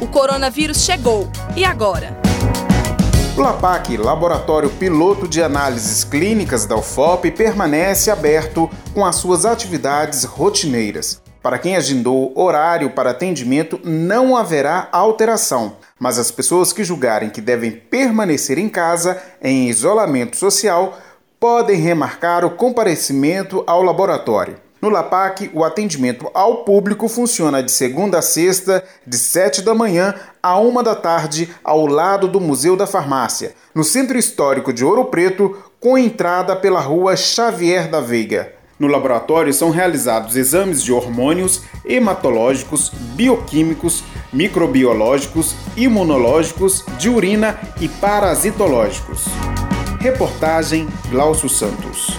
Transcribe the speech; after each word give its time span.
O 0.00 0.06
coronavírus 0.06 0.84
chegou. 0.84 1.28
E 1.56 1.64
agora? 1.64 2.16
O 3.36 3.40
LAPAC, 3.40 3.96
Laboratório 3.96 4.70
Piloto 4.70 5.26
de 5.26 5.42
Análises 5.42 6.04
Clínicas 6.04 6.66
da 6.66 6.76
UFOP, 6.76 7.30
permanece 7.32 8.10
aberto 8.10 8.70
com 8.92 9.04
as 9.04 9.16
suas 9.16 9.44
atividades 9.44 10.22
rotineiras. 10.24 11.20
Para 11.42 11.58
quem 11.58 11.76
agendou 11.76 12.32
horário 12.34 12.90
para 12.90 13.10
atendimento, 13.10 13.78
não 13.84 14.36
haverá 14.36 14.88
alteração, 14.92 15.76
mas 15.98 16.18
as 16.18 16.30
pessoas 16.30 16.72
que 16.72 16.84
julgarem 16.84 17.28
que 17.28 17.40
devem 17.40 17.70
permanecer 17.70 18.56
em 18.56 18.68
casa, 18.68 19.20
em 19.42 19.68
isolamento 19.68 20.36
social, 20.36 20.96
podem 21.38 21.78
remarcar 21.78 22.44
o 22.44 22.50
comparecimento 22.50 23.62
ao 23.66 23.82
laboratório. 23.82 24.63
No 24.84 24.90
LAPAC, 24.90 25.50
o 25.54 25.64
atendimento 25.64 26.30
ao 26.34 26.58
público 26.58 27.08
funciona 27.08 27.62
de 27.62 27.72
segunda 27.72 28.18
a 28.18 28.22
sexta, 28.22 28.84
de 29.06 29.16
7 29.16 29.62
da 29.62 29.74
manhã 29.74 30.14
a 30.42 30.60
1 30.60 30.82
da 30.82 30.94
tarde, 30.94 31.48
ao 31.64 31.86
lado 31.86 32.28
do 32.28 32.38
Museu 32.38 32.76
da 32.76 32.86
Farmácia, 32.86 33.54
no 33.74 33.82
Centro 33.82 34.18
Histórico 34.18 34.74
de 34.74 34.84
Ouro 34.84 35.06
Preto, 35.06 35.56
com 35.80 35.96
entrada 35.96 36.54
pela 36.54 36.80
rua 36.80 37.16
Xavier 37.16 37.88
da 37.88 37.98
Veiga. 37.98 38.52
No 38.78 38.86
laboratório 38.86 39.54
são 39.54 39.70
realizados 39.70 40.36
exames 40.36 40.82
de 40.82 40.92
hormônios, 40.92 41.62
hematológicos, 41.86 42.90
bioquímicos, 43.14 44.04
microbiológicos, 44.34 45.54
imunológicos, 45.78 46.84
de 46.98 47.08
urina 47.08 47.58
e 47.80 47.88
parasitológicos. 47.88 49.24
Reportagem 49.98 50.86
Glaucio 51.10 51.48
Santos. 51.48 52.18